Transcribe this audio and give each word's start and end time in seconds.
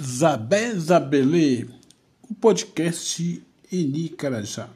Zabé 0.00 0.74
Zabelê, 0.76 1.66
o 2.30 2.32
podcast 2.32 3.42
Eni 3.72 4.08
Carajá. 4.08 4.70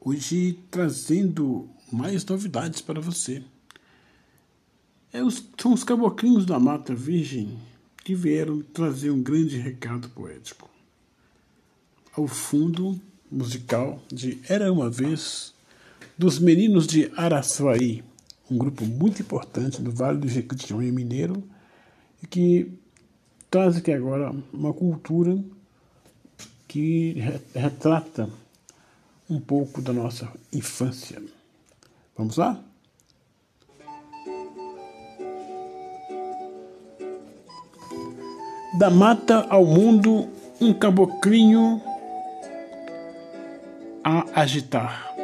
Hoje 0.00 0.56
trazendo 0.70 1.68
mais 1.90 2.24
novidades 2.24 2.80
para 2.80 3.00
você. 3.00 3.42
É 5.12 5.20
os, 5.20 5.42
são 5.60 5.72
os 5.72 5.82
caboclinhos 5.82 6.46
da 6.46 6.60
Mata 6.60 6.94
Virgem 6.94 7.58
que 8.04 8.14
vieram 8.14 8.62
trazer 8.72 9.10
um 9.10 9.20
grande 9.20 9.58
recado 9.58 10.08
poético. 10.10 10.70
Ao 12.12 12.28
fundo 12.28 13.00
musical 13.28 14.00
de 14.06 14.38
Era 14.48 14.72
Uma 14.72 14.88
Vez, 14.88 15.52
dos 16.16 16.38
Meninos 16.38 16.86
de 16.86 17.10
Araçuaí, 17.16 18.04
um 18.48 18.56
grupo 18.56 18.84
muito 18.84 19.22
importante 19.22 19.82
do 19.82 19.90
Vale 19.90 20.18
do 20.18 20.28
Jequitinhonha 20.28 20.92
Mineiro, 20.92 21.42
e 22.22 22.28
que 22.28 22.78
traz 23.50 23.76
aqui 23.76 23.92
agora 23.92 24.32
uma 24.52 24.72
cultura 24.72 25.38
que 26.66 27.16
retrata 27.54 28.28
um 29.28 29.40
pouco 29.40 29.80
da 29.80 29.92
nossa 29.92 30.28
infância. 30.52 31.20
Vamos 32.16 32.36
lá? 32.36 32.60
Da 38.78 38.90
mata 38.90 39.46
ao 39.48 39.64
mundo, 39.64 40.28
um 40.60 40.72
caboclinho 40.72 41.82
a 44.04 44.40
agitar. 44.40 45.14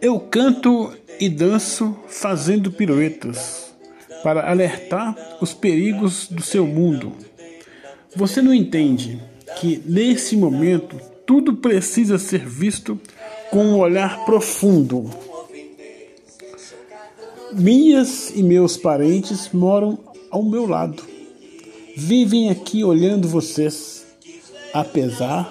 Eu 0.00 0.20
canto 0.20 0.96
e 1.18 1.28
danço 1.28 1.98
fazendo 2.06 2.70
piruetas 2.70 3.57
para 4.22 4.50
alertar 4.50 5.16
os 5.40 5.52
perigos 5.52 6.26
do 6.28 6.42
seu 6.42 6.66
mundo. 6.66 7.12
Você 8.14 8.40
não 8.42 8.54
entende 8.54 9.20
que 9.60 9.82
nesse 9.86 10.36
momento 10.36 10.96
tudo 11.26 11.56
precisa 11.56 12.18
ser 12.18 12.46
visto 12.46 12.98
com 13.50 13.64
um 13.64 13.78
olhar 13.78 14.24
profundo. 14.24 15.10
Minhas 17.52 18.30
e 18.34 18.42
meus 18.42 18.76
parentes 18.76 19.50
moram 19.52 19.98
ao 20.30 20.42
meu 20.42 20.66
lado. 20.66 21.02
Vivem 21.96 22.50
aqui 22.50 22.84
olhando 22.84 23.28
vocês, 23.28 24.06
apesar 24.72 25.50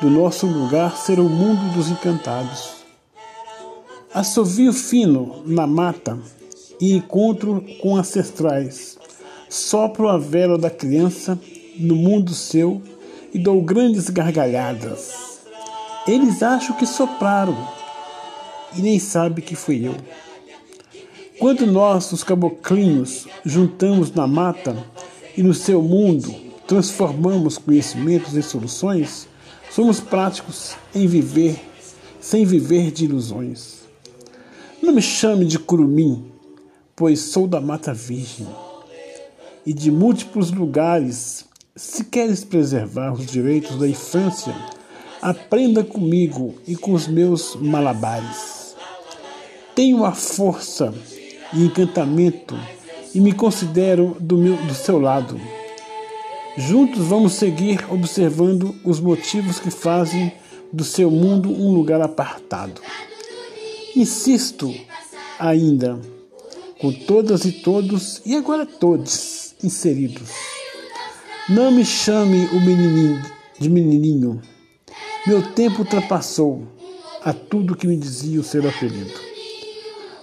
do 0.00 0.08
nosso 0.08 0.46
lugar 0.46 0.96
ser 0.96 1.18
o 1.18 1.28
mundo 1.28 1.74
dos 1.74 1.88
encantados. 1.88 2.80
Assovio 4.12 4.72
fino 4.72 5.42
na 5.46 5.66
mata 5.66 6.18
e 6.80 6.94
encontro 6.94 7.64
com 7.80 7.96
ancestrais. 7.96 8.98
Sopro 9.48 10.08
a 10.08 10.16
vela 10.16 10.56
da 10.56 10.70
criança 10.70 11.38
no 11.76 11.94
mundo 11.94 12.34
seu 12.34 12.80
e 13.32 13.38
dou 13.38 13.62
grandes 13.62 14.08
gargalhadas. 14.08 15.40
Eles 16.06 16.42
acham 16.42 16.76
que 16.76 16.86
sopraram 16.86 17.56
e 18.76 18.80
nem 18.80 18.98
sabem 18.98 19.44
que 19.44 19.54
fui 19.54 19.86
eu. 19.86 19.94
Quando 21.38 21.66
nós, 21.66 22.12
os 22.12 22.22
caboclinhos, 22.22 23.26
juntamos 23.44 24.12
na 24.12 24.26
mata 24.26 24.76
e 25.36 25.42
no 25.42 25.54
seu 25.54 25.82
mundo 25.82 26.34
transformamos 26.66 27.58
conhecimentos 27.58 28.36
em 28.36 28.42
soluções, 28.42 29.26
somos 29.70 30.00
práticos 30.00 30.74
em 30.94 31.06
viver 31.06 31.58
sem 32.20 32.44
viver 32.44 32.90
de 32.90 33.06
ilusões. 33.06 33.80
Não 34.82 34.92
me 34.92 35.02
chame 35.02 35.46
de 35.46 35.58
curumim, 35.58 36.29
pois 37.00 37.18
sou 37.20 37.46
da 37.46 37.62
Mata 37.62 37.94
Virgem 37.94 38.46
e 39.64 39.72
de 39.72 39.90
múltiplos 39.90 40.50
lugares. 40.50 41.46
Se 41.74 42.04
queres 42.04 42.44
preservar 42.44 43.14
os 43.14 43.24
direitos 43.24 43.78
da 43.78 43.88
infância, 43.88 44.54
aprenda 45.22 45.82
comigo 45.82 46.56
e 46.68 46.76
com 46.76 46.92
os 46.92 47.08
meus 47.08 47.56
malabares. 47.56 48.76
Tenho 49.74 50.04
a 50.04 50.12
força 50.12 50.92
e 51.54 51.64
encantamento 51.64 52.54
e 53.14 53.20
me 53.22 53.32
considero 53.32 54.14
do, 54.20 54.36
meu, 54.36 54.58
do 54.58 54.74
seu 54.74 55.00
lado. 55.00 55.40
Juntos 56.58 57.06
vamos 57.06 57.32
seguir 57.32 57.82
observando 57.90 58.74
os 58.84 59.00
motivos 59.00 59.58
que 59.58 59.70
fazem 59.70 60.30
do 60.70 60.84
seu 60.84 61.10
mundo 61.10 61.50
um 61.50 61.72
lugar 61.72 62.02
apartado. 62.02 62.82
Insisto 63.96 64.70
ainda 65.38 65.98
com 66.80 66.92
todas 66.92 67.44
e 67.44 67.52
todos, 67.52 68.22
e 68.24 68.34
agora 68.34 68.64
todos 68.64 69.54
inseridos. 69.62 70.30
Não 71.48 71.70
me 71.70 71.84
chame 71.84 72.46
o 72.46 72.60
menininho 72.60 73.22
de 73.58 73.68
menininho. 73.68 74.40
Meu 75.26 75.42
tempo 75.52 75.80
ultrapassou 75.80 76.66
a 77.22 77.32
tudo 77.32 77.76
que 77.76 77.86
me 77.86 77.96
dizia 77.96 78.40
o 78.40 78.44
seu 78.44 78.66
apelido. 78.66 79.12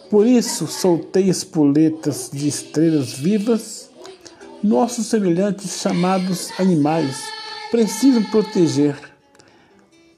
Por 0.09 0.25
isso 0.25 0.65
soltei 0.65 1.29
espoletas 1.29 2.31
de 2.33 2.47
estrelas 2.47 3.13
vivas. 3.13 3.89
Nossos 4.63 5.05
semelhantes 5.05 5.79
chamados 5.79 6.51
animais 6.57 7.21
precisam 7.69 8.23
proteger 8.23 8.97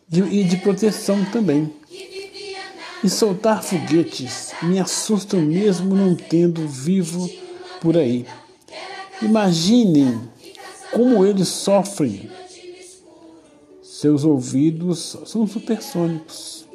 de, 0.07 0.22
e 0.22 0.44
de 0.45 0.57
proteção 0.57 1.25
também. 1.25 1.73
E 3.03 3.09
soltar 3.09 3.63
foguetes 3.63 4.48
me 4.64 4.80
assustam 4.80 5.42
mesmo 5.42 5.96
não 5.96 6.16
tendo 6.16 6.68
vivo 6.68 7.30
por 7.81 7.97
aí. 7.97 8.25
Imaginem 9.22 10.20
como 10.92 11.25
eles 11.25 11.47
sofrem. 11.47 12.30
Seus 13.81 14.24
ouvidos 14.24 15.18
são 15.25 15.46
supersônicos. 15.46 16.66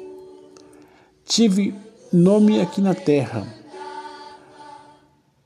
Tive 1.25 1.73
nome 2.13 2.61
aqui 2.61 2.81
na 2.81 2.93
Terra, 2.93 3.47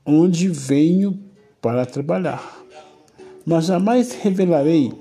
onde 0.04 0.48
venho 0.48 1.18
para 1.60 1.86
trabalhar. 1.86 2.58
Mas 3.46 3.66
jamais 3.66 4.12
revelarei, 4.12 4.92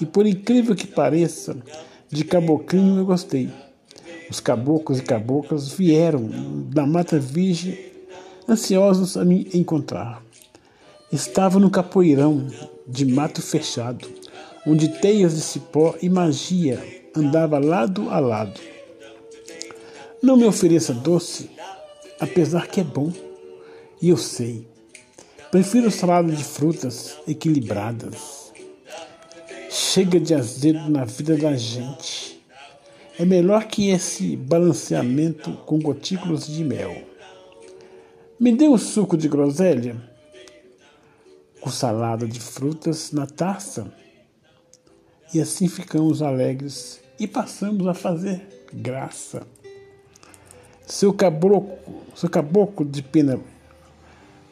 e 0.00 0.04
por 0.04 0.26
incrível 0.26 0.76
que 0.76 0.86
pareça, 0.86 1.56
de 2.10 2.22
caboclinho 2.22 2.98
eu 2.98 3.06
gostei. 3.06 3.50
Os 4.30 4.40
caboclos 4.40 4.98
e 4.98 5.02
caboclas 5.02 5.68
vieram 5.68 6.28
da 6.68 6.86
Mata 6.86 7.18
Virgem, 7.18 7.78
ansiosos 8.48 9.16
a 9.16 9.24
me 9.24 9.48
encontrar. 9.54 10.22
Estava 11.12 11.60
no 11.60 11.70
capoeirão 11.70 12.48
de 12.86 13.06
mato 13.06 13.40
fechado, 13.40 14.08
onde 14.66 14.88
teias 15.00 15.34
de 15.34 15.40
cipó 15.40 15.94
e 16.02 16.08
magia 16.08 16.82
andava 17.14 17.58
lado 17.58 18.10
a 18.10 18.18
lado. 18.18 18.60
Não 20.22 20.36
me 20.36 20.44
ofereça 20.44 20.92
doce, 20.92 21.50
apesar 22.18 22.66
que 22.66 22.80
é 22.80 22.84
bom, 22.84 23.12
e 24.02 24.08
eu 24.08 24.16
sei. 24.16 24.66
Prefiro 25.50 25.90
salada 25.90 26.32
de 26.32 26.42
frutas 26.42 27.16
equilibradas. 27.28 28.52
Chega 29.70 30.18
de 30.18 30.34
azedo 30.34 30.90
na 30.90 31.04
vida 31.04 31.36
da 31.36 31.56
gente. 31.56 32.35
É 33.18 33.24
melhor 33.24 33.64
que 33.64 33.88
esse 33.88 34.36
balanceamento 34.36 35.50
com 35.64 35.78
gotículas 35.78 36.46
de 36.46 36.62
mel. 36.62 37.02
Me 38.38 38.54
dê 38.54 38.68
um 38.68 38.76
suco 38.76 39.16
de 39.16 39.26
groselha 39.26 39.96
com 41.58 41.70
salada 41.70 42.28
de 42.28 42.38
frutas 42.38 43.12
na 43.12 43.26
taça. 43.26 43.90
E 45.32 45.40
assim 45.40 45.66
ficamos 45.66 46.20
alegres 46.20 47.00
e 47.18 47.26
passamos 47.26 47.86
a 47.86 47.94
fazer 47.94 48.46
graça. 48.70 49.46
Seu 50.86 51.10
caboclo, 51.14 51.78
seu 52.14 52.28
caboclo 52.28 52.84
de 52.84 53.02
pena, 53.02 53.40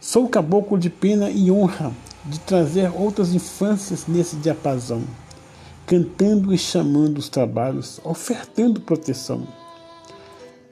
sou 0.01 0.27
caboclo 0.27 0.79
de 0.79 0.89
pena 0.89 1.29
e 1.31 1.51
honra 1.51 1.93
de 2.25 2.41
trazer 2.41 2.91
outras 2.95 3.35
infâncias 3.35 4.07
nesse 4.07 4.37
diapasão 4.37 5.05
cantando 5.87 6.53
e 6.53 6.59
chamando 6.59 7.19
os 7.19 7.29
trabalhos, 7.29 8.01
ofertando 8.05 8.81
proteção. 8.81 9.47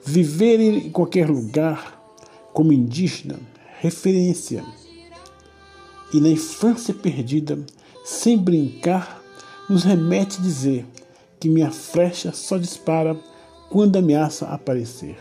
Viver 0.05 0.61
em 0.61 0.91
qualquer 0.91 1.29
lugar 1.29 2.00
como 2.53 2.73
indígena, 2.73 3.38
referência. 3.81 4.64
E 6.12 6.20
na 6.20 6.29
infância 6.29 6.93
perdida, 6.93 7.59
sem 8.05 8.37
brincar, 8.37 9.23
nos 9.69 9.85
remete 9.85 10.41
dizer 10.41 10.87
que 11.38 11.49
minha 11.49 11.70
flecha 11.70 12.32
só 12.32 12.58
dispara 12.58 13.19
quando 13.70 13.97
ameaça 13.97 14.47
aparecer. 14.49 15.17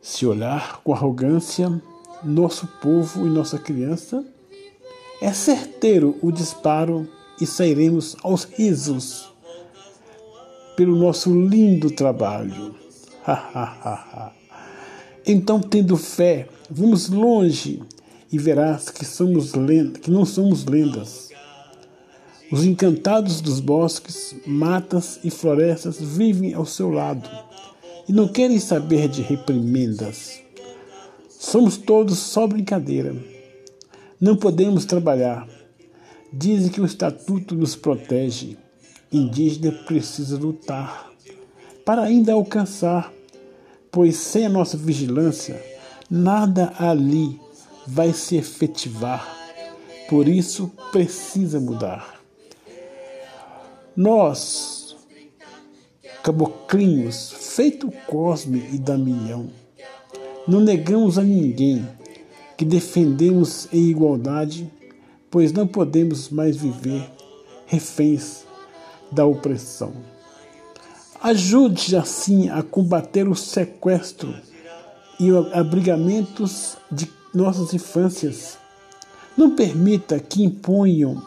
Se 0.00 0.26
olhar 0.26 0.82
com 0.82 0.92
arrogância 0.92 1.80
nosso 2.22 2.66
povo 2.80 3.26
e 3.26 3.30
nossa 3.30 3.58
criança, 3.58 4.24
é 5.20 5.32
certeiro 5.32 6.18
o 6.20 6.30
disparo 6.30 7.08
e 7.42 7.46
sairemos 7.46 8.16
aos 8.22 8.44
risos 8.44 9.28
pelo 10.76 10.94
nosso 10.96 11.34
lindo 11.34 11.90
trabalho. 11.90 12.74
Então, 15.24 15.60
tendo 15.60 15.96
fé, 15.96 16.48
vamos 16.68 17.08
longe 17.08 17.80
e 18.32 18.36
verás 18.36 18.90
que, 18.90 19.04
somos 19.04 19.54
lenda, 19.54 20.00
que 20.00 20.10
não 20.10 20.24
somos 20.24 20.64
lendas. 20.64 21.30
Os 22.50 22.64
encantados 22.64 23.40
dos 23.40 23.60
bosques, 23.60 24.34
matas 24.44 25.20
e 25.22 25.30
florestas 25.30 26.00
vivem 26.00 26.54
ao 26.54 26.66
seu 26.66 26.90
lado 26.90 27.30
e 28.08 28.12
não 28.12 28.26
querem 28.26 28.58
saber 28.58 29.06
de 29.06 29.22
reprimendas. 29.22 30.40
Somos 31.28 31.76
todos 31.76 32.18
só 32.18 32.44
brincadeira. 32.44 33.14
Não 34.20 34.34
podemos 34.34 34.84
trabalhar. 34.84 35.48
Dizem 36.32 36.70
que 36.70 36.80
o 36.80 36.86
estatuto 36.86 37.54
nos 37.54 37.76
protege. 37.76 38.56
Indígena 39.12 39.72
precisa 39.72 40.38
lutar 40.38 41.12
para 41.84 42.02
ainda 42.02 42.32
alcançar, 42.32 43.12
pois 43.90 44.16
sem 44.16 44.46
a 44.46 44.48
nossa 44.48 44.76
vigilância, 44.76 45.62
nada 46.08 46.72
ali 46.78 47.40
vai 47.86 48.12
se 48.12 48.36
efetivar. 48.36 49.28
Por 50.08 50.28
isso 50.28 50.70
precisa 50.90 51.58
mudar. 51.58 52.20
Nós, 53.96 54.96
caboclinhos, 56.22 57.32
feito 57.32 57.90
Cosme 58.06 58.64
e 58.72 58.78
Damião, 58.78 59.50
não 60.46 60.60
negamos 60.60 61.18
a 61.18 61.22
ninguém 61.22 61.86
que 62.56 62.64
defendemos 62.64 63.68
em 63.72 63.90
igualdade, 63.90 64.70
pois 65.32 65.50
não 65.50 65.66
podemos 65.66 66.28
mais 66.28 66.56
viver 66.56 67.10
reféns 67.66 68.44
da 69.10 69.24
opressão. 69.24 69.94
Ajude 71.22 71.96
assim 71.96 72.50
a 72.50 72.62
combater 72.62 73.26
o 73.26 73.34
sequestro 73.34 74.34
e 75.18 75.30
abrigamentos 75.54 76.76
de 76.90 77.10
nossas 77.34 77.72
infâncias. 77.72 78.58
Não 79.34 79.56
permita 79.56 80.20
que 80.20 80.44
imponham 80.44 81.22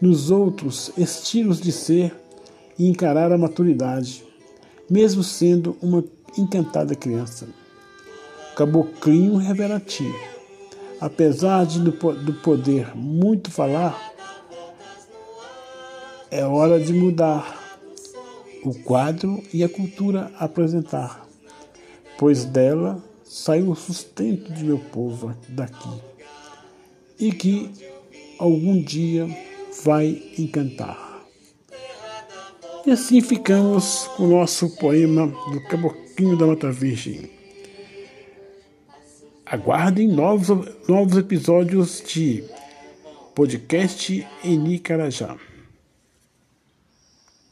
nos 0.00 0.32
outros 0.32 0.90
estilos 0.98 1.60
de 1.60 1.70
ser 1.70 2.12
e 2.76 2.88
encarar 2.88 3.30
a 3.30 3.38
maturidade, 3.38 4.24
mesmo 4.90 5.22
sendo 5.22 5.76
uma 5.80 6.02
encantada 6.36 6.96
criança. 6.96 7.46
Caboclinho 8.56 9.36
revelativo. 9.36 10.33
Apesar 11.00 11.66
de 11.66 11.80
do 11.80 11.92
poder 12.42 12.96
muito 12.96 13.50
falar, 13.50 14.12
é 16.30 16.44
hora 16.44 16.80
de 16.80 16.92
mudar 16.92 17.78
o 18.64 18.74
quadro 18.74 19.42
e 19.52 19.62
a 19.62 19.68
cultura 19.68 20.32
apresentar, 20.38 21.28
pois 22.18 22.44
dela 22.44 23.02
sai 23.22 23.62
o 23.62 23.74
sustento 23.74 24.52
de 24.52 24.64
meu 24.64 24.78
povo 24.78 25.34
daqui, 25.48 26.00
e 27.18 27.30
que 27.30 27.70
algum 28.38 28.82
dia 28.82 29.28
vai 29.84 30.22
encantar. 30.38 31.24
E 32.86 32.90
assim 32.90 33.20
ficamos 33.20 34.08
com 34.16 34.24
o 34.24 34.30
nosso 34.30 34.76
poema 34.76 35.26
do 35.26 35.62
Caboclinho 35.68 36.36
da 36.36 36.46
Mata 36.46 36.70
Virgem. 36.70 37.33
Aguardem 39.54 40.08
novos, 40.08 40.48
novos 40.88 41.16
episódios 41.16 42.02
de 42.04 42.42
podcast 43.36 44.26
em 44.42 44.58
Nicarajá. 44.58 45.36